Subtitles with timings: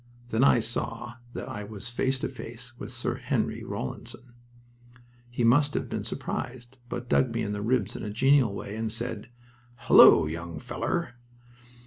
[0.29, 4.33] Then I saw that I was face to face with Sir Henry Rawlinson.
[5.29, 8.75] He must have been surprised, but dug me in the ribs in a genial way,
[8.75, 9.29] and said,
[9.81, 11.17] "Hullo, young feller!"